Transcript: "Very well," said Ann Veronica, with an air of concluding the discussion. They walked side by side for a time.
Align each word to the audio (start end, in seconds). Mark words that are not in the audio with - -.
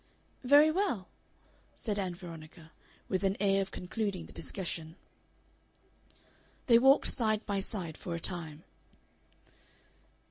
"Very 0.43 0.71
well," 0.71 1.09
said 1.75 1.99
Ann 1.99 2.15
Veronica, 2.15 2.71
with 3.07 3.23
an 3.23 3.37
air 3.39 3.61
of 3.61 3.69
concluding 3.69 4.25
the 4.25 4.33
discussion. 4.33 4.95
They 6.65 6.79
walked 6.79 7.07
side 7.09 7.45
by 7.45 7.59
side 7.59 7.97
for 7.97 8.15
a 8.15 8.19
time. 8.19 8.63